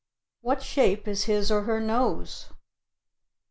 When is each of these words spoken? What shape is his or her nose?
What 0.41 0.63
shape 0.63 1.07
is 1.07 1.25
his 1.25 1.51
or 1.51 1.61
her 1.65 1.79
nose? 1.79 2.47